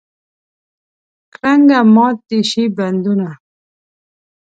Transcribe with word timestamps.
کرنګه 1.33 1.79
مات 1.95 2.17
دې 2.27 2.39
شي 2.49 2.63
بندونه. 2.77 3.29